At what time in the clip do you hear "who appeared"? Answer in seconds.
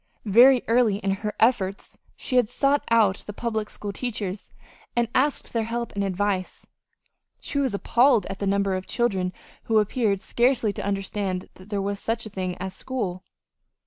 9.65-10.19